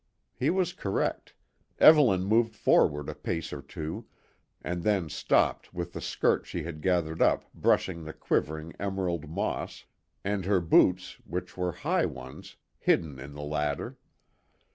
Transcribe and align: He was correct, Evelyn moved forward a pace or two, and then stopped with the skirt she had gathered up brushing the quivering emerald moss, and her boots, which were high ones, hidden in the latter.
He 0.33 0.49
was 0.49 0.73
correct, 0.73 1.35
Evelyn 1.77 2.23
moved 2.23 2.55
forward 2.55 3.07
a 3.07 3.13
pace 3.13 3.53
or 3.53 3.61
two, 3.61 4.07
and 4.63 4.81
then 4.81 5.09
stopped 5.09 5.75
with 5.75 5.93
the 5.93 6.01
skirt 6.01 6.47
she 6.47 6.63
had 6.63 6.81
gathered 6.81 7.21
up 7.21 7.45
brushing 7.53 8.03
the 8.03 8.11
quivering 8.13 8.73
emerald 8.79 9.29
moss, 9.29 9.85
and 10.23 10.45
her 10.45 10.59
boots, 10.59 11.17
which 11.23 11.55
were 11.55 11.73
high 11.85 12.07
ones, 12.07 12.55
hidden 12.79 13.19
in 13.19 13.35
the 13.35 13.43
latter. 13.43 13.99